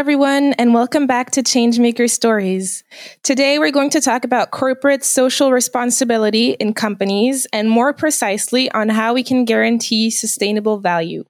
[0.00, 2.84] Everyone, and welcome back to Changemaker Stories.
[3.22, 8.88] Today, we're going to talk about corporate social responsibility in companies and more precisely on
[8.88, 11.24] how we can guarantee sustainable value.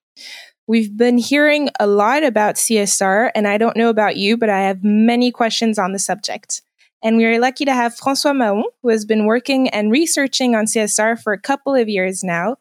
[0.69, 4.61] We've been hearing a lot about CSR, and I don't know about you, but I
[4.61, 6.63] have many questions on the subject.
[7.03, 10.67] And we are lucky to have Francois Maon, who has been working and researching on
[10.67, 12.55] CSR for a couple of years now.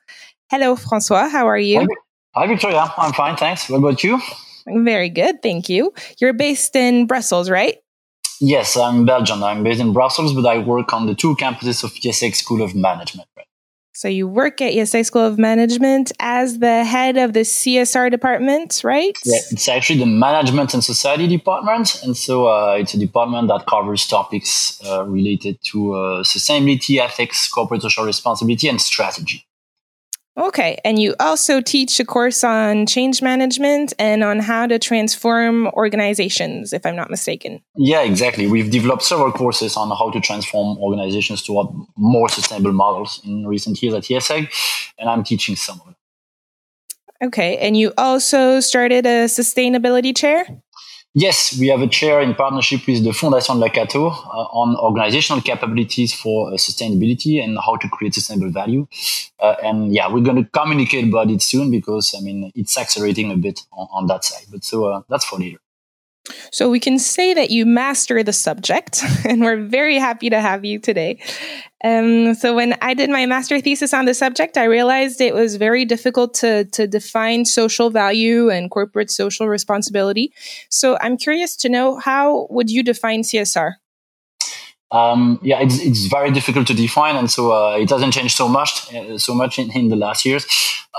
[0.49, 1.29] Hello, Francois.
[1.29, 1.87] How are you?
[2.33, 2.91] Hi, Victoria.
[2.97, 3.69] I'm fine, thanks.
[3.69, 4.19] What about you?
[4.69, 5.41] Very good.
[5.41, 5.93] Thank you.
[6.19, 7.77] You're based in Brussels, right?
[8.41, 9.43] Yes, I'm Belgian.
[9.43, 12.73] I'm based in Brussels, but I work on the two campuses of IESEG School of
[12.73, 13.27] Management.
[13.35, 13.47] Right?
[13.93, 18.81] So you work at IESEG School of Management as the head of the CSR department,
[18.81, 19.17] right?
[19.25, 22.01] Yeah, it's actually the Management and Society department.
[22.01, 27.49] And so uh, it's a department that covers topics uh, related to uh, sustainability, ethics,
[27.49, 29.45] corporate social responsibility, and strategy.
[30.39, 30.79] Okay.
[30.85, 36.71] And you also teach a course on change management and on how to transform organizations,
[36.71, 37.61] if I'm not mistaken.
[37.75, 38.47] Yeah, exactly.
[38.47, 43.81] We've developed several courses on how to transform organizations toward more sustainable models in recent
[43.83, 44.49] years at IESEG,
[44.97, 45.95] and I'm teaching some of them.
[47.21, 47.57] Okay.
[47.57, 50.45] And you also started a sustainability chair?
[51.15, 56.13] Yes, we have a chair in partnership with the Fondation Lakato uh, on organizational capabilities
[56.13, 58.87] for uh, sustainability and how to create sustainable value.
[59.39, 63.31] Uh, and yeah, we're going to communicate about it soon because I mean it's accelerating
[63.31, 64.45] a bit on, on that side.
[64.51, 65.59] But so uh, that's for later.
[66.51, 70.65] So we can say that you master the subject, and we're very happy to have
[70.65, 71.19] you today.
[71.83, 75.55] Um, so when I did my master thesis on the subject, I realized it was
[75.55, 80.33] very difficult to to define social value and corporate social responsibility.
[80.69, 83.75] So I'm curious to know how would you define CSR?
[84.91, 88.47] Um, yeah, it's, it's very difficult to define, and so uh, it hasn't changed so
[88.47, 90.47] much uh, so much in, in the last years.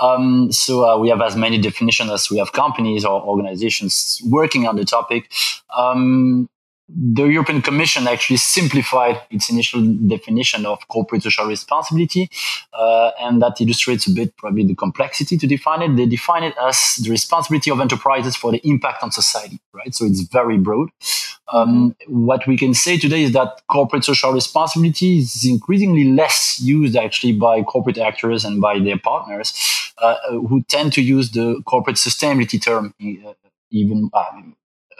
[0.01, 4.65] Um, so uh, we have as many definitions as we have companies or organizations working
[4.65, 5.29] on the topic.
[5.75, 6.49] Um,
[6.93, 12.29] the European Commission actually simplified its initial definition of corporate social responsibility,
[12.73, 15.95] uh, and that illustrates a bit probably the complexity to define it.
[15.95, 19.93] They define it as the responsibility of enterprises for the impact on society, right?
[19.93, 20.89] So it's very broad.
[21.53, 26.95] Um, what we can say today is that corporate social responsibility is increasingly less used
[26.95, 29.53] actually by corporate actors and by their partners,
[29.97, 33.33] uh, who tend to use the corporate sustainability term uh,
[33.69, 34.23] even uh,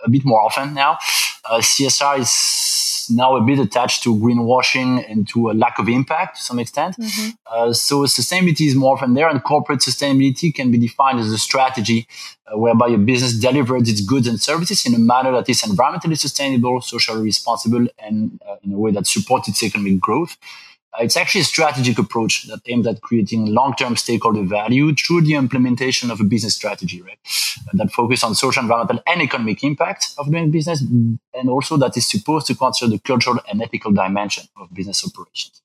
[0.03, 0.97] a bit more often now.
[1.46, 6.38] Uh, CSR is now a bit attached to greenwashing and to a lack of impact
[6.38, 6.96] to some extent.
[6.97, 7.29] Mm-hmm.
[7.46, 11.38] Uh, so sustainability is more from there, and corporate sustainability can be defined as a
[11.38, 12.07] strategy
[12.47, 16.18] uh, whereby a business delivers its goods and services in a manner that is environmentally
[16.18, 20.38] sustainable, socially responsible, and uh, in a way that supports its economic growth.
[21.00, 26.12] It's actually a strategic approach that aims at creating long-term stakeholder value through the implementation
[26.12, 27.18] of a business strategy, right?
[27.74, 32.09] That focus on social, environmental, and economic impact of doing business, and also that is
[32.09, 35.62] supposed to consider the cultural and ethical dimension of business operations.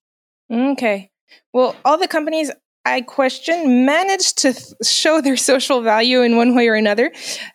[0.50, 1.10] Mm, okay.
[1.52, 2.52] Well, all the companies
[2.86, 7.10] I question managed to th- show their social value in one way or another.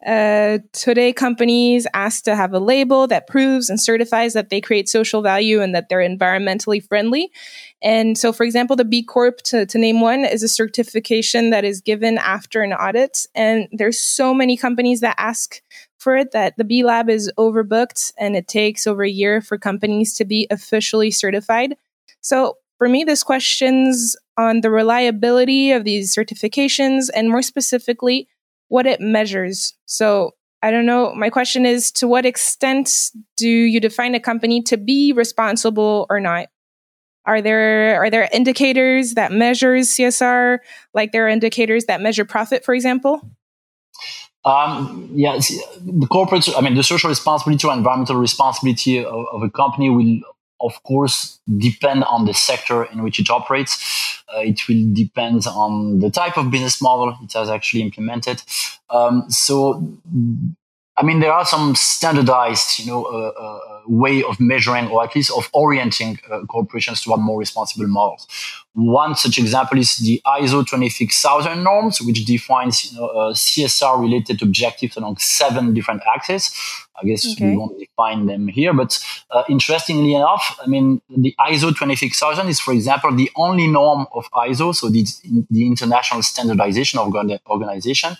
[0.06, 4.90] Uh, today, companies ask to have a label that proves and certifies that they create
[4.90, 7.32] social value and that they're environmentally friendly.
[7.82, 11.64] And so, for example, the B Corp, to, to name one, is a certification that
[11.64, 13.26] is given after an audit.
[13.34, 15.62] And there's so many companies that ask
[15.98, 19.58] for it that the B Lab is overbooked and it takes over a year for
[19.58, 21.78] companies to be officially certified.
[22.20, 28.28] So, for me, this questions on the reliability of these certifications and more specifically,
[28.70, 29.76] what it measures.
[29.86, 30.32] So
[30.64, 31.14] I don't know.
[31.14, 32.90] My question is to what extent
[33.38, 36.48] do you define a company to be responsible or not?
[37.28, 40.58] Are there are there indicators that measures CSR
[40.96, 43.22] like there are indicators that measure profit, for example?
[44.44, 45.38] Um, yeah,
[45.82, 50.22] the corporate, I mean, the social responsibility or environmental responsibility of, of a company will
[50.62, 54.22] of course, depend on the sector in which it operates.
[54.34, 58.42] Uh, it will depend on the type of business model it has actually implemented.
[58.90, 59.98] Um, so,
[60.98, 65.16] I mean, there are some standardized, you know, uh, uh, way of measuring or at
[65.16, 68.28] least of orienting uh, corporations toward more responsible models.
[68.74, 74.42] One such example is the ISO 26000 norms, which defines you know, uh, CSR related
[74.42, 76.52] objectives along seven different axes.
[77.02, 77.52] I guess okay.
[77.52, 79.00] we won't define them here, but
[79.32, 84.26] uh, interestingly enough, I mean, the ISO 26000 is, for example, the only norm of
[84.32, 85.06] ISO, so the,
[85.50, 88.16] the international standardization organization,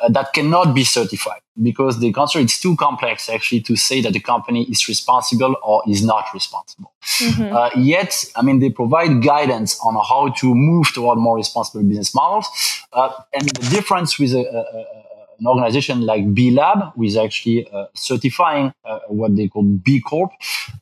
[0.00, 4.12] uh, that cannot be certified because they consider it's too complex actually to say that
[4.12, 6.92] the company is responsible or is not responsible.
[7.18, 7.54] Mm-hmm.
[7.54, 12.14] Uh, yet, I mean, they provide guidance on how to move toward more responsible business
[12.14, 12.48] models.
[12.92, 14.99] Uh, and the difference with a, a, a
[15.40, 20.00] an organization like B Lab, who is actually uh, certifying uh, what they call B
[20.00, 20.30] Corp,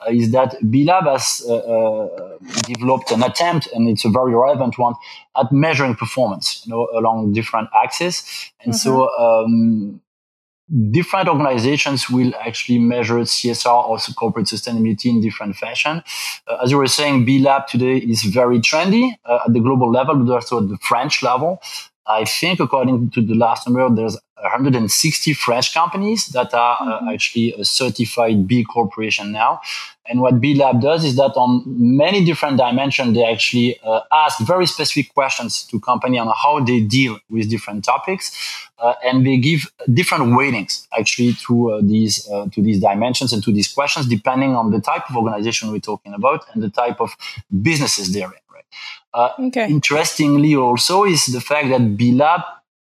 [0.00, 1.38] uh, is that B Lab has
[2.66, 4.94] developed an attempt, and it's a very relevant one,
[5.36, 8.24] at measuring performance, you know, along different axes.
[8.60, 8.78] And mm-hmm.
[8.78, 10.00] so, um,
[10.90, 16.02] different organizations will actually measure CSR or corporate sustainability in different fashion.
[16.46, 19.90] Uh, as you were saying, B Lab today is very trendy uh, at the global
[19.90, 21.60] level, but also at the French level.
[22.08, 27.08] I think, according to the last number, there's 160 French companies that are uh, mm-hmm.
[27.08, 29.60] actually a certified B corporation now.
[30.06, 34.40] And what B Lab does is that on many different dimensions, they actually uh, ask
[34.40, 38.32] very specific questions to company on how they deal with different topics,
[38.78, 43.42] uh, and they give different weightings actually to uh, these uh, to these dimensions and
[43.44, 47.00] to these questions, depending on the type of organization we're talking about and the type
[47.00, 47.14] of
[47.60, 48.47] businesses they're in.
[49.14, 49.66] Uh, okay.
[49.68, 52.40] Interestingly, also is the fact that B Lab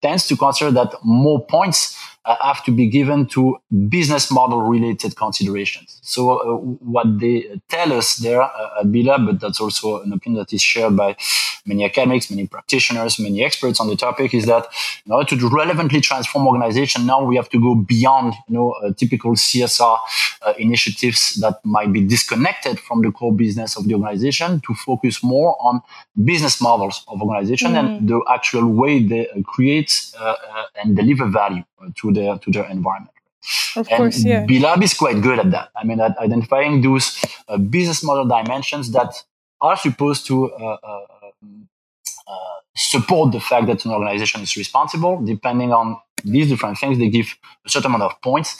[0.01, 1.97] tends to consider that more points
[2.41, 5.99] have to be given to business model related considerations.
[6.03, 6.55] So uh,
[6.93, 10.53] what they tell us there uh, at B Lab, but that's also an opinion that
[10.53, 11.15] is shared by
[11.65, 14.67] many academics, many practitioners, many experts on the topic, is that
[15.05, 18.93] in order to relevantly transform organization, now we have to go beyond you know uh,
[18.93, 19.97] typical CSR
[20.41, 25.23] uh, initiatives that might be disconnected from the core business of the organization to focus
[25.23, 25.81] more on
[26.23, 27.97] business models of organization mm-hmm.
[27.97, 30.35] and the actual way they create uh,
[30.75, 31.63] and deliver value
[31.95, 33.15] to their to their environment.
[33.75, 34.45] Of and course, yeah.
[34.45, 35.69] B-Lab is quite good at that.
[35.75, 39.13] I mean, at identifying those uh, business model dimensions that
[39.61, 41.05] are supposed to uh, uh,
[42.27, 45.21] uh, support the fact that an organization is responsible.
[45.23, 47.35] Depending on these different things, they give
[47.65, 48.57] a certain amount of points.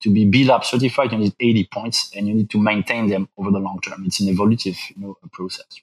[0.00, 3.50] To be B-Lab certified, you need 80 points, and you need to maintain them over
[3.50, 4.02] the long term.
[4.04, 5.80] It's an evolutive you know, process.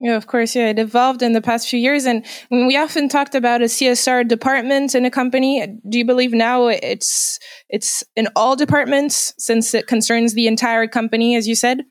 [0.00, 0.54] Yeah, of course.
[0.54, 2.04] Yeah, it evolved in the past few years.
[2.04, 5.66] And we often talked about a CSR department in a company.
[5.88, 11.34] Do you believe now it's it's in all departments since it concerns the entire company,
[11.34, 11.82] as you said?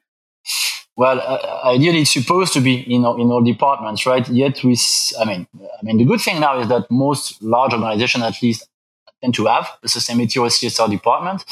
[0.96, 4.28] Well, uh, ideally, it's supposed to be in all, in all departments, right?
[4.30, 4.76] Yet, we,
[5.20, 8.68] I mean, I mean, the good thing now is that most large organizations, at least,
[9.22, 11.44] tend to have a sustainability or CSR department.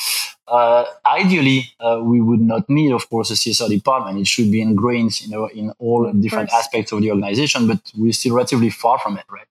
[0.47, 4.19] Uh, ideally, uh, we would not need, of course, a CSR department.
[4.19, 8.13] It should be ingrained, you know, in all different aspects of the organization, but we're
[8.13, 9.47] still relatively far from it, right?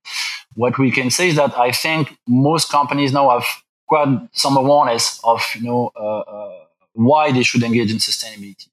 [0.55, 3.47] What we can say is that I think most companies now have
[3.89, 6.61] quite some awareness of, you know, uh, uh
[6.93, 8.69] why they should engage in sustainability.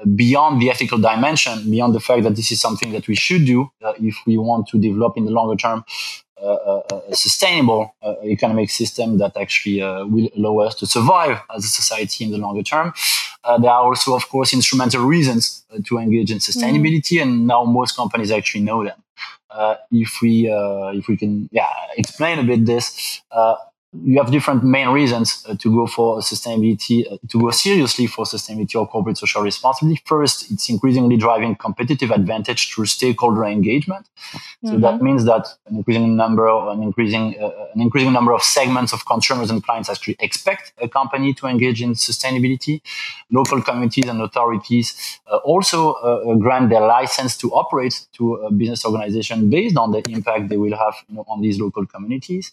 [0.00, 3.44] Uh, beyond the ethical dimension, beyond the fact that this is something that we should
[3.46, 5.84] do uh, if we want to develop in the longer term
[6.42, 11.68] a sustainable uh, economic system that actually uh, will allow us to survive as a
[11.68, 12.92] society in the longer term.
[13.44, 17.22] Uh, there are also, of course, instrumental reasons to engage in sustainability, mm.
[17.22, 18.98] and now most companies actually know them.
[19.90, 20.48] if we
[20.98, 23.20] if we can yeah explain a bit this
[23.92, 28.24] you have different main reasons uh, to go for sustainability, uh, to go seriously for
[28.24, 30.00] sustainability or corporate social responsibility.
[30.06, 34.08] First, it's increasingly driving competitive advantage through stakeholder engagement.
[34.16, 34.68] Mm-hmm.
[34.68, 35.04] So that mm-hmm.
[35.04, 39.04] means that an increasing number, of, an increasing, uh, an increasing number of segments of
[39.04, 42.80] consumers and clients actually expect a company to engage in sustainability.
[43.30, 48.86] Local communities and authorities uh, also uh, grant their license to operate to a business
[48.86, 52.50] organization based on the impact they will have you know, on these local communities.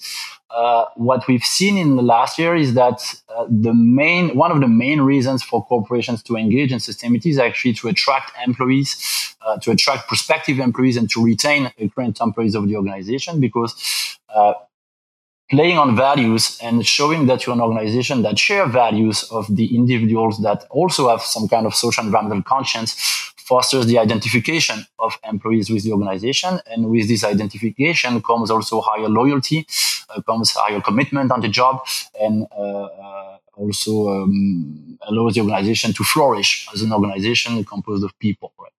[0.51, 4.59] Uh, what we've seen in the last year is that uh, the main one of
[4.59, 8.89] the main reasons for corporations to engage in sustainability is actually to attract employees,
[9.45, 13.71] uh, to attract prospective employees, and to retain current employees of the organization because.
[14.27, 14.53] Uh,
[15.51, 20.37] playing on values and showing that you're an organization that share values of the individuals
[20.43, 25.67] that also have some kind of social and environmental conscience fosters the identification of employees
[25.73, 26.51] with the organization.
[26.71, 29.59] And with this identification comes also higher loyalty,
[30.09, 31.75] uh, comes higher commitment on the job,
[32.23, 38.17] and uh, uh also um, allows the organization to flourish as an organization composed of
[38.19, 38.53] people.
[38.57, 38.71] Right?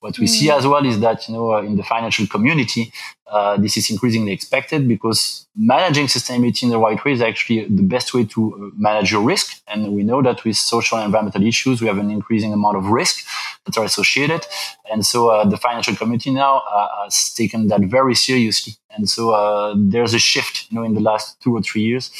[0.00, 0.28] What we mm.
[0.28, 2.92] see as well is that you know in the financial community,
[3.26, 7.82] uh, this is increasingly expected because managing sustainability in the right way is actually the
[7.82, 9.62] best way to uh, manage your risk.
[9.66, 12.86] And we know that with social and environmental issues, we have an increasing amount of
[12.86, 13.26] risk
[13.64, 14.46] that are associated.
[14.90, 18.74] And so uh, the financial community now uh, has taken that very seriously.
[18.90, 22.10] And so uh, there's a shift, you know, in the last two or three years,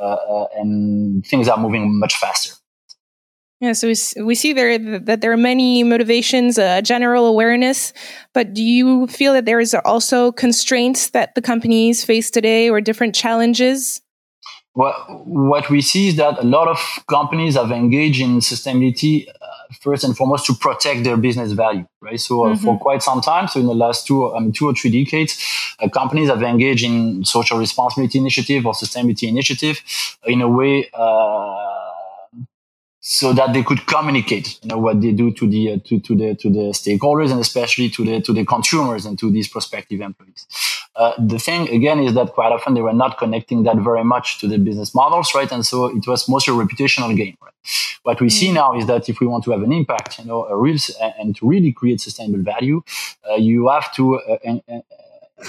[0.00, 2.54] and things are moving much faster.
[3.60, 3.92] Yeah, so
[4.24, 7.92] we see there that there are many motivations, uh, general awareness,
[8.32, 12.80] but do you feel that there is also constraints that the companies face today or
[12.80, 14.00] different challenges?
[14.80, 14.94] Well,
[15.26, 19.32] what we see is that a lot of companies have engaged in sustainability uh,
[19.78, 22.18] first and foremost to protect their business value, right?
[22.18, 22.64] So uh, mm-hmm.
[22.64, 25.36] for quite some time, so in the last two, um, two or three decades,
[25.80, 29.82] uh, companies have engaged in social responsibility initiative or sustainability initiative
[30.24, 31.70] in a way uh,
[33.00, 36.14] so that they could communicate you know what they do to the uh, to, to
[36.14, 40.00] the to the stakeholders and especially to the to the consumers and to these prospective
[40.00, 40.46] employees
[40.96, 44.40] uh, the thing again is that quite often they were not connecting that very much
[44.40, 47.54] to the business models right and so it was mostly a reputational game right
[48.02, 48.36] what we mm-hmm.
[48.36, 48.54] see mm.
[48.54, 50.78] now is that if we want to have an impact you know a real
[51.18, 52.82] and to really create sustainable value
[53.30, 54.82] uh, you have to uh, and, and,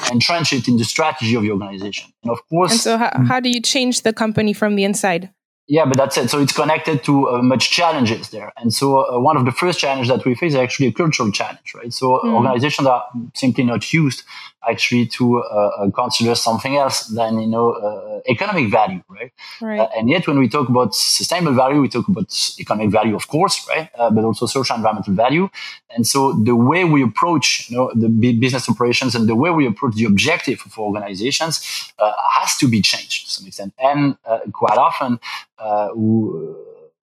[0.09, 3.39] entrench it in the strategy of the organization and of course and so how, how
[3.41, 5.29] do you change the company from the inside
[5.67, 6.29] yeah, but that's it.
[6.29, 8.51] So it's connected to uh, much challenges there.
[8.57, 11.31] And so uh, one of the first challenges that we face is actually a cultural
[11.31, 11.93] challenge, right?
[11.93, 12.33] So mm.
[12.33, 13.05] organizations are
[13.35, 14.23] simply not used
[14.69, 19.31] actually to uh, uh, consider something else than you know uh, economic value, right?
[19.61, 19.79] right.
[19.79, 22.27] Uh, and yet, when we talk about sustainable value, we talk about
[22.59, 23.89] economic value, of course, right?
[23.97, 25.49] Uh, but also social environmental value.
[25.95, 29.65] And so, the way we approach you know the business operations and the way we
[29.65, 33.73] approach the objective for organizations uh, has to be changed to some extent.
[33.79, 34.17] And
[34.53, 35.19] quite often,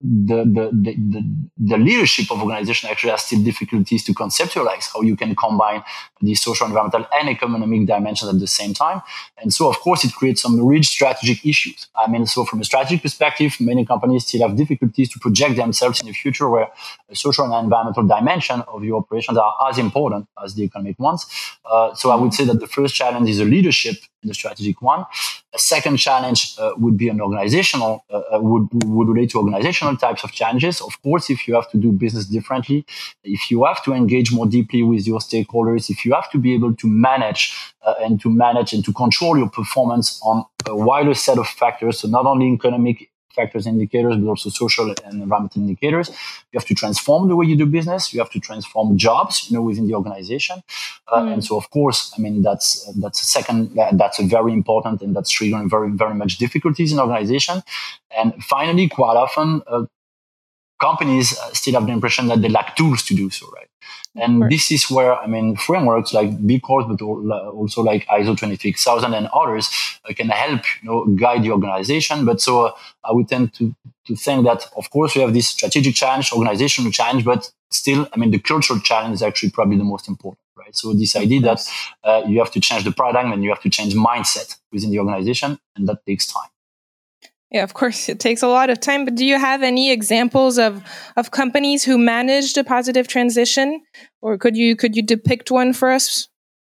[0.00, 1.24] the, the, the,
[1.58, 5.82] the, leadership of organization actually has still difficulties to conceptualize how you can combine
[6.20, 9.02] the social, environmental, and economic dimensions at the same time.
[9.42, 11.88] And so, of course, it creates some real strategic issues.
[11.96, 16.00] I mean, so from a strategic perspective, many companies still have difficulties to project themselves
[16.00, 16.68] in the future where
[17.08, 21.26] the social and environmental dimension of your operations are as important as the economic ones.
[21.68, 25.04] Uh, so I would say that the first challenge is a leadership the strategic one.
[25.54, 29.96] A second challenge uh, would be an organizational, uh, uh, would, would relate to organizational
[29.96, 30.80] types of challenges.
[30.80, 32.84] Of course, if you have to do business differently,
[33.24, 36.54] if you have to engage more deeply with your stakeholders, if you have to be
[36.54, 37.54] able to manage
[37.86, 42.00] uh, and to manage and to control your performance on a wider set of factors,
[42.00, 46.10] so not only economic factors indicators, but also social and environmental indicators.
[46.52, 48.12] You have to transform the way you do business.
[48.12, 50.62] You have to transform jobs, you know, within the organization.
[51.08, 51.32] Uh, mm.
[51.34, 55.14] And so, of course, I mean, that's, that's a second, that's a very important and
[55.14, 57.62] that's triggering very, very much difficulties in organization.
[58.16, 59.84] And finally, quite often, uh,
[60.80, 63.68] companies still have the impression that they lack tools to do so, right?
[64.16, 69.14] And this is where, I mean, frameworks like B Corp, but also like ISO 26000
[69.14, 69.70] and others
[70.08, 72.24] uh, can help, you know, guide the organization.
[72.24, 72.72] But so uh,
[73.04, 73.74] I would tend to,
[74.06, 78.18] to think that, of course, we have this strategic challenge, organizational challenge, but still, I
[78.18, 80.74] mean, the cultural challenge is actually probably the most important, right?
[80.74, 81.60] So this idea that
[82.02, 84.98] uh, you have to change the paradigm and you have to change mindset within the
[84.98, 86.50] organization, and that takes time.
[87.50, 89.04] Yeah, of course, it takes a lot of time.
[89.04, 90.82] But do you have any examples of
[91.16, 93.82] of companies who managed a positive transition,
[94.20, 96.28] or could you could you depict one for us?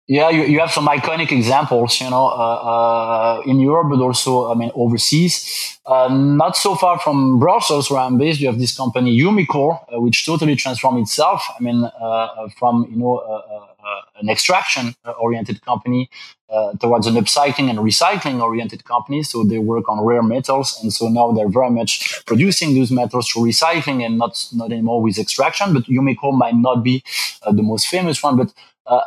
[0.09, 4.49] Yeah, you, you have some iconic examples, you know, uh, uh, in Europe, but also,
[4.49, 5.77] I mean, overseas.
[5.85, 9.99] Uh, not so far from Brussels, where I'm based, you have this company Umicore, uh,
[9.99, 11.45] which totally transformed itself.
[11.59, 13.17] I mean, uh, from you know
[13.87, 16.09] uh, an extraction-oriented uh, company
[16.49, 19.23] uh, towards an upcycling and recycling-oriented company.
[19.23, 21.91] So they work on rare metals, and so now they're very much
[22.25, 25.73] producing those metals through recycling and not not anymore with extraction.
[25.73, 27.03] But Umicore might not be
[27.43, 28.53] uh, the most famous one, but
[28.87, 29.01] uh,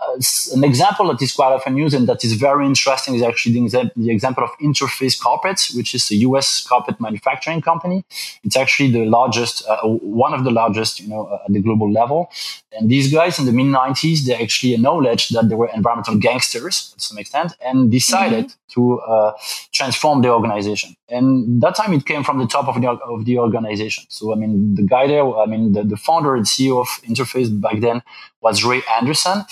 [0.52, 3.90] an example that is quite often used and that is very interesting is actually the,
[3.96, 8.04] the, example of Interface Carpets, which is a US carpet manufacturing company.
[8.44, 11.90] It's actually the largest, uh, one of the largest, you know, uh, at the global
[11.90, 12.30] level.
[12.72, 16.92] And these guys in the mid 90s, they actually acknowledged that they were environmental gangsters
[16.92, 18.72] to some extent and decided mm-hmm.
[18.74, 19.32] to uh,
[19.72, 20.94] transform the organization.
[21.08, 24.04] And that time it came from the top of the, of the organization.
[24.08, 27.48] So, I mean, the guy there, I mean, the, the founder and CEO of Interface
[27.58, 28.02] back then
[28.40, 29.44] was Ray Anderson.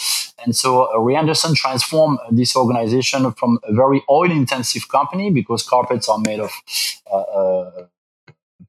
[0.44, 5.62] And so uh, Ray Anderson transformed this organization from a very oil intensive company because
[5.62, 6.50] carpets are made of
[7.10, 7.86] uh, uh,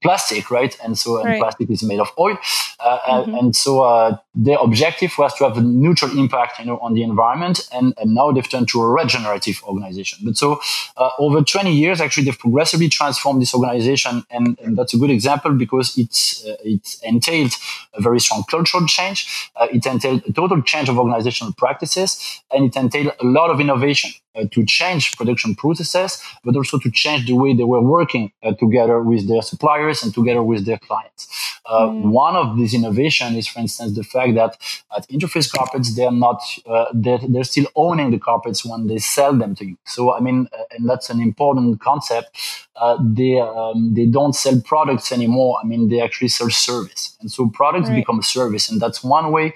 [0.01, 0.77] plastic, right?
[0.83, 1.39] And so and right.
[1.39, 2.37] plastic is made of oil,
[2.79, 3.35] uh, mm-hmm.
[3.35, 7.03] and, so uh, their objective was to have a neutral impact, you know, on the
[7.03, 7.67] environment.
[7.73, 10.19] And, and now they've turned to a regenerative organization.
[10.23, 10.61] But so
[10.95, 15.09] uh, over 20 years, actually, they've progressively transformed this organization, and, and that's a good
[15.09, 17.53] example because it's uh, it entailed
[17.93, 19.49] a very strong cultural change.
[19.55, 23.59] Uh, it entailed a total change of organizational practices, and it entailed a lot of
[23.59, 28.31] innovation uh, to change production processes, but also to change the way they were working
[28.43, 31.27] uh, together with their suppliers and together with their clients.
[31.65, 32.11] Uh, mm.
[32.11, 34.57] One of these innovations is, for instance, the fact that
[34.95, 39.35] at Interface Carpets, they're not, uh, they're, they're still owning the carpets when they sell
[39.37, 39.77] them to you.
[39.85, 42.37] So, I mean, uh, and that's an important concept.
[42.75, 45.59] Uh, they, um, they don't sell products anymore.
[45.61, 47.17] I mean, they actually sell service.
[47.19, 47.95] And so products right.
[47.97, 48.71] become a service.
[48.71, 49.53] And that's one way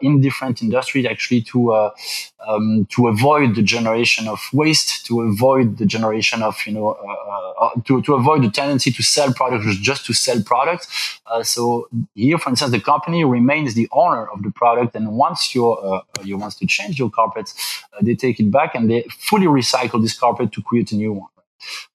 [0.00, 1.90] in different industries actually to,
[2.48, 7.64] um, to avoid the generation of waste, to avoid the generation of, you know, uh,
[7.64, 10.86] uh, to, to avoid the tendency to sell products just to sell products.
[11.26, 11.62] Uh, so
[12.14, 16.02] here, for instance, the company remains the owner of the product, and once you uh,
[16.28, 17.50] you want to change your carpets,
[17.92, 21.12] uh, they take it back and they fully recycle this carpet to create a new
[21.12, 21.32] one.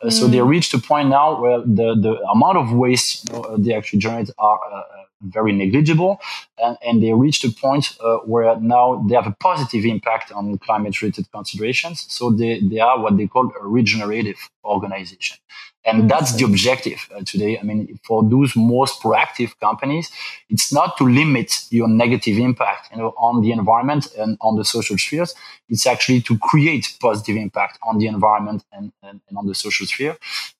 [0.01, 0.13] Uh, mm.
[0.17, 3.73] So they reached a point now where the, the amount of waste you know, they
[3.73, 4.83] actually generate are uh,
[5.25, 6.19] very negligible,
[6.57, 10.57] and, and they reached a point uh, where now they have a positive impact on
[10.59, 12.05] climate-related considerations.
[12.09, 15.37] So they, they are what they call a regenerative organization.
[15.87, 17.59] And that's the objective uh, today.
[17.59, 20.09] I mean, for those most proactive companies,
[20.49, 24.65] it's not to limit your negative impact, you know, on the environment and on the
[24.65, 25.35] social spheres.
[25.69, 29.85] It's actually to create positive impact on the environment and, and, and on the social
[29.85, 30.17] sphere.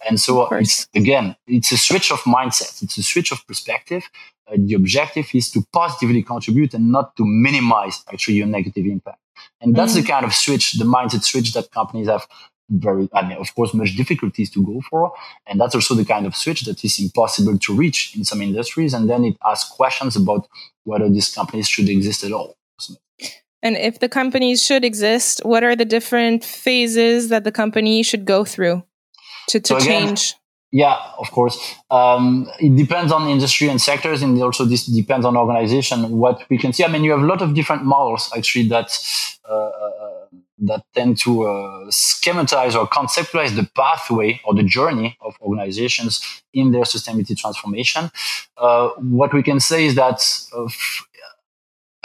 [0.07, 2.84] And so it's, again, it's a switch of mindset.
[2.84, 4.03] It's a switch of perspective.
[4.48, 9.20] Uh, the objective is to positively contribute and not to minimize actually your negative impact.
[9.62, 10.02] And that's mm-hmm.
[10.02, 12.28] the kind of switch, the mindset switch that companies have
[12.70, 15.14] very, I mean, of course, much difficulties to go for.
[15.48, 18.94] And that's also the kind of switch that is impossible to reach in some industries.
[18.94, 20.48] And then it asks questions about
[20.84, 22.56] whether these companies should exist at all.
[23.62, 28.25] And if the companies should exist, what are the different phases that the company should
[28.25, 28.84] go through
[29.50, 30.36] to, to so again, change?
[30.72, 31.75] Yeah, of course.
[31.89, 36.10] Um, it depends on industry and sectors, and also this depends on organization.
[36.17, 38.91] What we can see, I mean, you have a lot of different models actually that
[39.48, 40.05] uh, uh
[40.60, 46.22] that tend to uh, schematize or conceptualize the pathway or the journey of organizations
[46.53, 48.10] in their sustainability transformation.
[48.57, 50.22] Uh, what we can say is that
[50.55, 50.67] uh,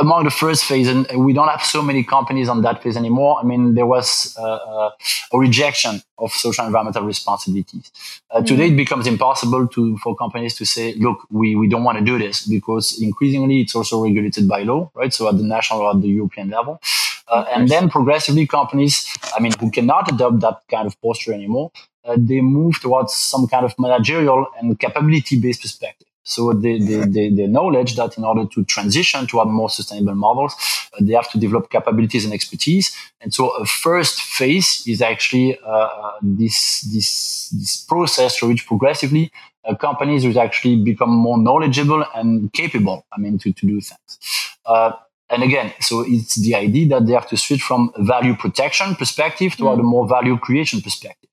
[0.00, 3.38] among the first phase, and we don't have so many companies on that phase anymore.
[3.40, 4.90] I mean, there was uh, uh
[5.32, 7.92] a rejection of social environmental responsibilities.
[8.30, 8.46] Uh, mm-hmm.
[8.46, 12.04] Today, it becomes impossible to for companies to say, "Look, we, we don't want to
[12.04, 15.12] do this," because increasingly it's also regulated by law, right?
[15.12, 16.80] So at the national or at the European level.
[17.28, 21.70] Uh, and then progressively, companies, I mean, who cannot adopt that kind of posture anymore,
[22.04, 26.08] uh, they move towards some kind of managerial and capability-based perspective.
[26.30, 30.54] So they, they, they, they knowledge that in order to transition toward more sustainable models,
[30.94, 32.94] uh, they have to develop capabilities and expertise.
[33.20, 38.64] And so a first phase is actually uh, uh this, this, this process through which
[38.64, 39.32] progressively
[39.64, 44.18] uh, companies will actually become more knowledgeable and capable, I mean, to, to do things.
[44.64, 44.92] Uh,
[45.30, 48.94] and again, so it's the idea that they have to switch from a value protection
[48.94, 49.80] perspective to mm.
[49.80, 51.29] a more value creation perspective.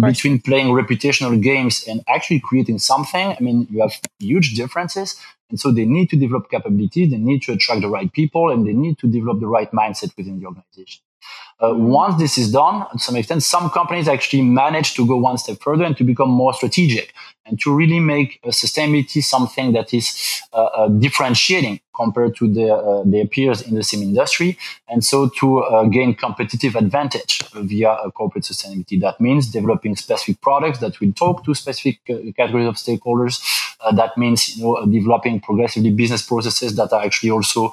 [0.00, 5.16] Between playing reputational games and actually creating something, I mean, you have huge differences.
[5.50, 8.66] And so they need to develop capability, they need to attract the right people, and
[8.66, 11.02] they need to develop the right mindset within the organization.
[11.60, 15.38] Uh, once this is done, to some extent, some companies actually manage to go one
[15.38, 17.12] step further and to become more strategic
[17.46, 22.76] and to really make uh, sustainability something that is uh, uh differentiating compared to their,
[22.76, 24.58] uh, their peers in the same industry.
[24.88, 29.00] And so to uh, gain competitive advantage via corporate sustainability.
[29.00, 32.00] That means developing specific products that will talk to specific
[32.36, 33.42] categories of stakeholders.
[33.94, 37.72] that means, you know, developing progressively business processes that are actually also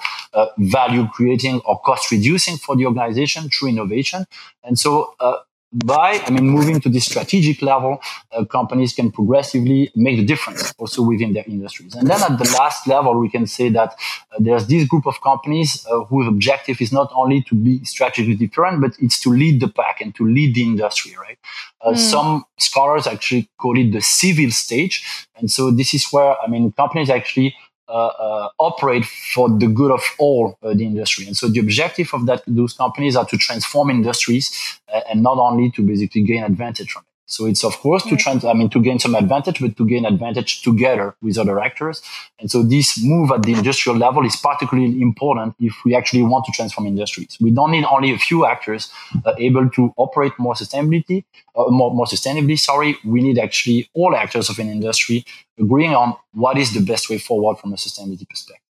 [0.58, 4.26] value creating or cost reducing for the organization through innovation.
[4.64, 5.38] And so, uh,
[5.72, 8.02] by, I mean, moving to this strategic level,
[8.32, 11.94] uh, companies can progressively make the difference also within their industries.
[11.94, 13.94] And then at the last level, we can say that
[14.32, 18.36] uh, there's this group of companies uh, whose objective is not only to be strategically
[18.36, 21.38] different, but it's to lead the pack and to lead the industry, right?
[21.86, 21.98] Mm.
[21.98, 25.28] Some scholars actually call it the civil stage.
[25.36, 27.56] And so this is where, I mean, companies actually
[27.90, 31.26] Uh, uh, operate for the good of all uh, the industry.
[31.26, 34.52] And so the objective of that those companies are to transform industries
[34.94, 37.09] uh, and not only to basically gain advantage from it.
[37.30, 40.06] So it's of course to try, I mean, to gain some advantage, but to gain
[40.06, 42.02] advantage together with other actors.
[42.40, 46.46] And so this move at the industrial level is particularly important if we actually want
[46.46, 47.38] to transform industries.
[47.40, 48.90] We don't need only a few actors
[49.26, 51.24] uh, able to operate more sustainability,
[51.56, 52.58] uh, more, more sustainably.
[52.58, 55.24] Sorry, we need actually all actors of an industry
[55.60, 58.69] agreeing on what is the best way forward from a sustainability perspective.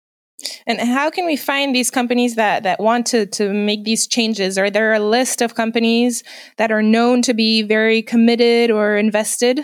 [0.67, 4.59] And how can we find these companies that, that want to, to make these changes?
[4.59, 6.23] Are there a list of companies
[6.57, 9.61] that are known to be very committed or invested?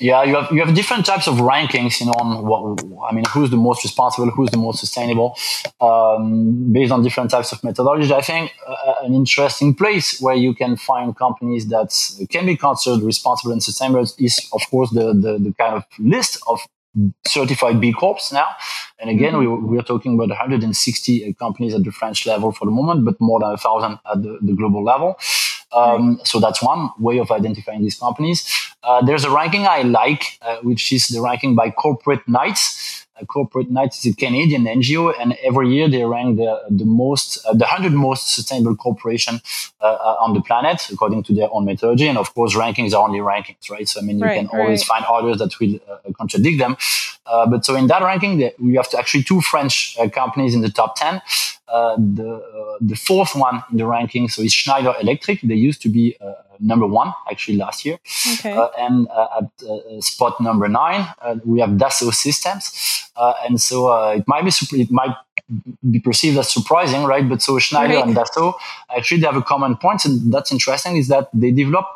[0.00, 3.24] Yeah, you have you have different types of rankings, you know, on what I mean,
[3.34, 5.36] who's the most responsible, who's the most sustainable,
[5.80, 8.12] um, based on different types of methodologies.
[8.12, 11.92] I think uh, an interesting place where you can find companies that
[12.30, 16.38] can be considered responsible and sustainable is, of course, the the, the kind of list
[16.46, 16.60] of
[17.26, 18.48] certified B Corps now.
[18.98, 19.66] And again, mm-hmm.
[19.66, 23.20] we, we are talking about 160 companies at the French level for the moment, but
[23.20, 25.18] more than a thousand at the, the global level.
[25.72, 26.26] Um, right.
[26.26, 28.50] So that's one way of identifying these companies.
[28.82, 32.87] Uh, there's a ranking I like, uh, which is the ranking by Corporate Knights.
[33.20, 37.44] Uh, Corporate Knights is a Canadian NGO, and every year they rank the the most,
[37.46, 39.40] uh, the hundred most sustainable corporation
[39.80, 42.06] uh, uh, on the planet according to their own methodology.
[42.06, 43.88] And of course, rankings are only rankings, right?
[43.88, 44.60] So I mean, you right, can right.
[44.60, 45.78] always find others that will
[46.16, 46.76] contradict them.
[47.24, 50.96] but so in that ranking, we have to actually two French companies in the top
[50.96, 51.20] ten.
[51.96, 55.40] The the fourth one in the ranking, so it's Schneider Electric.
[55.42, 56.16] They used to be
[56.60, 57.98] number one actually last year.
[58.34, 58.52] Okay.
[58.52, 61.06] Uh, and uh, at uh, spot number nine,
[61.44, 63.06] we have Dassault Systems.
[63.16, 65.14] and so it might be it might
[65.90, 67.28] be perceived as surprising, right?
[67.28, 68.04] But so Schneider right.
[68.04, 68.54] and Dassault
[68.96, 71.86] actually they have a common point, and that's interesting is that they develop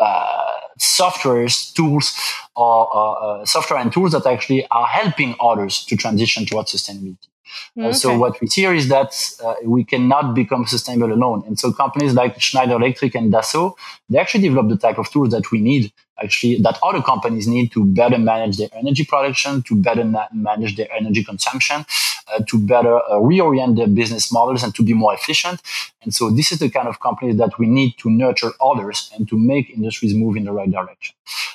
[0.00, 2.18] uh, softwares, tools,
[2.56, 7.28] or uh, software and tools that actually are helping others to transition towards sustainability.
[7.76, 7.92] Uh, okay.
[7.92, 9.12] so what we see is that
[9.44, 11.42] uh, we cannot become sustainable alone.
[11.46, 13.74] And so companies like Schneider Electric and Dassault,
[14.08, 17.72] they actually develop the type of tools that we need actually that other companies need
[17.72, 21.84] to better manage their energy production, to better na- manage their energy consumption,
[22.32, 25.60] uh, to better uh, reorient their business models and to be more efficient.
[26.02, 29.28] And so this is the kind of companies that we need to nurture others and
[29.28, 31.14] to make industries move in the right direction.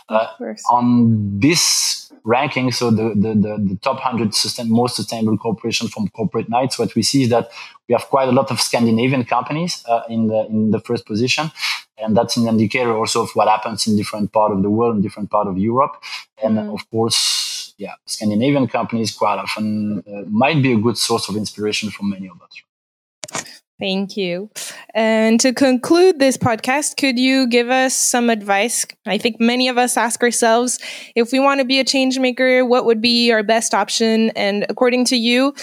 [0.10, 0.28] Uh,
[0.69, 6.08] on this ranking, so the, the, the, the top 100 sustain, most sustainable corporations from
[6.10, 7.49] Corporate Knights, what we see is that
[7.88, 11.51] we have quite a lot of Scandinavian companies uh, in the in the first position,
[11.97, 15.01] and that's an indicator also of what happens in different part of the world, in
[15.01, 16.01] different part of Europe,
[16.43, 16.73] and mm.
[16.73, 21.89] of course, yeah, Scandinavian companies quite often uh, might be a good source of inspiration
[21.89, 23.45] for many of us.
[23.77, 24.49] Thank you.
[24.93, 28.86] And to conclude this podcast, could you give us some advice?
[29.05, 30.79] I think many of us ask ourselves
[31.13, 34.29] if we want to be a change maker, what would be our best option?
[34.29, 35.53] And according to you,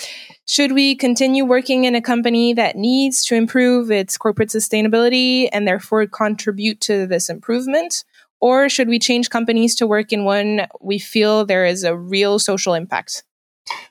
[0.47, 5.67] should we continue working in a company that needs to improve its corporate sustainability and
[5.67, 8.05] therefore contribute to this improvement?
[8.41, 12.41] Or should we change companies to work in one we feel there is a real
[12.41, 13.23] social impact?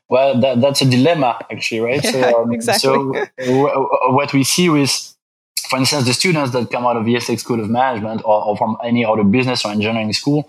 [0.09, 2.03] Well, that, that's a dilemma, actually, right?
[2.03, 2.81] Yeah, so, um, exactly.
[2.81, 5.15] so w- what we see is,
[5.69, 8.75] for instance, the students that come out of IESEG School of Management or, or from
[8.83, 10.45] any other business or engineering school,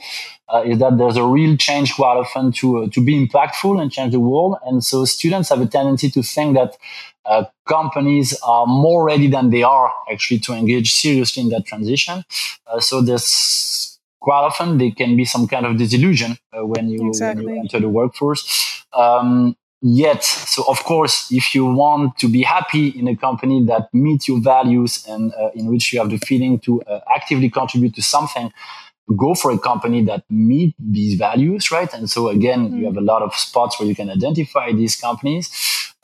[0.53, 3.93] uh, is that there's a real change quite often to uh, to be impactful and
[3.93, 4.57] change the world.
[4.67, 6.77] And so students have a tendency to think that
[7.25, 12.25] uh, companies are more ready than they are actually to engage seriously in that transition.
[12.67, 17.09] Uh, so there's quite often there can be some kind of disillusion uh, when you,
[17.09, 17.45] exactly.
[17.45, 18.85] when, you, enter the workforce.
[18.93, 20.25] Um, yet.
[20.25, 24.41] So, of course, if you want to be happy in a company that meets your
[24.41, 28.53] values and uh, in which you have the feeling to uh, actively contribute to something,
[29.17, 31.93] go for a company that meet these values, right?
[31.93, 32.79] And so again, mm-hmm.
[32.79, 35.51] you have a lot of spots where you can identify these companies.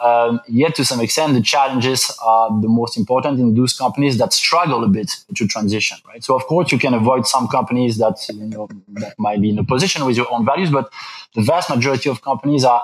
[0.01, 4.33] Um, yet to some extent, the challenges are the most important in those companies that
[4.33, 6.23] struggle a bit to transition, right?
[6.23, 9.59] So of course, you can avoid some companies that, you know, that might be in
[9.59, 10.93] opposition with your own values, but
[11.35, 12.83] the vast majority of companies are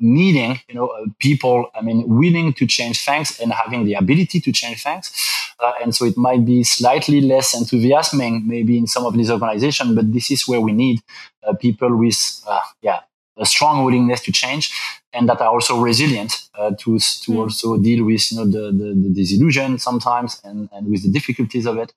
[0.00, 4.40] needing, you know, uh, people, I mean, willing to change things and having the ability
[4.40, 5.12] to change things.
[5.60, 9.94] Uh, and so it might be slightly less enthusiasming maybe in some of these organizations,
[9.94, 11.00] but this is where we need
[11.46, 13.00] uh, people with, uh, yeah,
[13.36, 14.72] a strong willingness to change
[15.14, 17.38] and that are also resilient uh, to to mm.
[17.38, 21.66] also deal with you know the, the, the disillusion sometimes and, and with the difficulties
[21.66, 21.92] of it.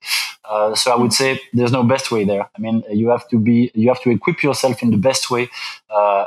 [0.46, 1.24] Uh, so I would hmm.
[1.24, 2.50] say there's no best way there.
[2.56, 5.50] I mean, you have to be you have to equip yourself in the best way.
[5.90, 6.26] Uh,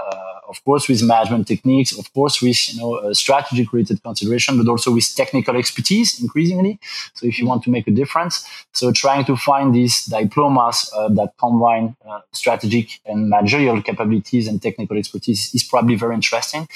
[0.50, 4.68] of course, with management techniques, of course, with you know uh, strategic related consideration, but
[4.68, 6.78] also with technical expertise increasingly.
[7.14, 11.08] So if you want to make a difference, so trying to find these diplomas uh,
[11.10, 16.68] that combine uh, strategic and managerial capabilities and technical expertise is probably very interesting.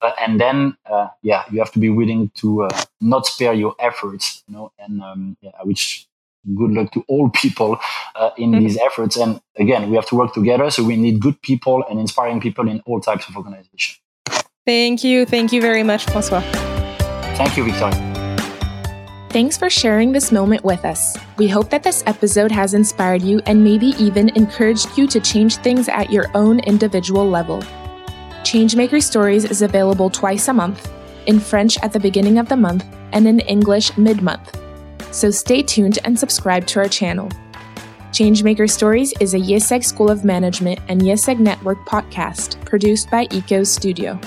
[0.00, 3.74] Uh, and then, uh, yeah, you have to be willing to uh, not spare your
[3.78, 6.08] efforts, you know, and um, yeah, which
[6.56, 7.78] good luck to all people
[8.16, 8.64] uh, in mm-hmm.
[8.64, 9.16] these efforts.
[9.16, 10.70] And again, we have to work together.
[10.70, 14.00] So we need good people and inspiring people in all types of organizations.
[14.66, 15.24] Thank you.
[15.24, 16.40] Thank you very much, Francois.
[17.36, 18.08] Thank you, Victoria.
[19.30, 21.16] Thanks for sharing this moment with us.
[21.38, 25.56] We hope that this episode has inspired you and maybe even encouraged you to change
[25.56, 27.62] things at your own individual level.
[28.42, 30.92] Changemaker Stories is available twice a month,
[31.26, 34.58] in French at the beginning of the month and in English mid month.
[35.12, 37.28] So stay tuned and subscribe to our channel.
[38.10, 43.62] Changemaker Stories is a IÉSEG School of Management and IÉSEG Network podcast produced by ECO
[43.62, 44.20] Studio.